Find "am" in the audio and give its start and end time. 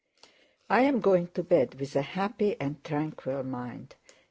0.81-0.99